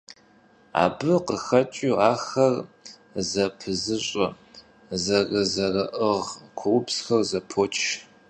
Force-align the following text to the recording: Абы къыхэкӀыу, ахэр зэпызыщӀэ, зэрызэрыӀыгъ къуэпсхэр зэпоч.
Абы 0.83 1.13
къыхэкӀыу, 1.25 1.95
ахэр 2.11 2.53
зэпызыщӀэ, 3.29 4.27
зэрызэрыӀыгъ 5.03 6.29
къуэпсхэр 6.59 7.21
зэпоч. 7.29 7.75